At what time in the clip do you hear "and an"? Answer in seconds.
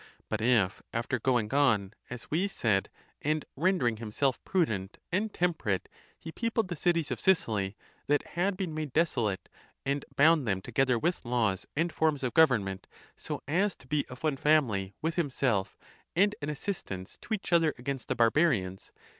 16.15-16.49